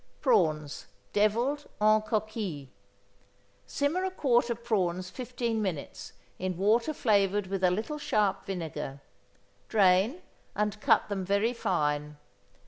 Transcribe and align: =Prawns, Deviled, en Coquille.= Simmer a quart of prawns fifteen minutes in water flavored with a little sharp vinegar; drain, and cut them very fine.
=Prawns, 0.19 0.87
Deviled, 1.13 1.67
en 1.79 2.01
Coquille.= 2.01 2.69
Simmer 3.67 4.03
a 4.03 4.09
quart 4.09 4.49
of 4.49 4.63
prawns 4.63 5.11
fifteen 5.11 5.61
minutes 5.61 6.13
in 6.39 6.57
water 6.57 6.91
flavored 6.91 7.45
with 7.45 7.63
a 7.63 7.69
little 7.69 7.99
sharp 7.99 8.43
vinegar; 8.47 8.99
drain, 9.69 10.23
and 10.55 10.81
cut 10.81 11.07
them 11.07 11.23
very 11.23 11.53
fine. 11.53 12.17